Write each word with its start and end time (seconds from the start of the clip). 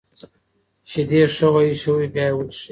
شیدې 0.91 1.21
ښه 1.35 1.47
وایشوئ 1.53 2.05
بیا 2.13 2.25
یې 2.29 2.35
وڅښئ. 2.35 2.69